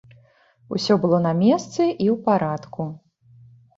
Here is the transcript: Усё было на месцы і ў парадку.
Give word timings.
Усё 0.77 0.93
было 1.03 1.19
на 1.27 1.33
месцы 1.43 1.81
і 1.85 2.07
ў 2.13 2.15
парадку. 2.31 2.81